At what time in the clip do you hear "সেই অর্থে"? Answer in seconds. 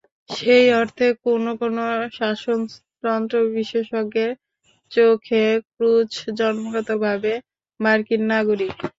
0.29-1.07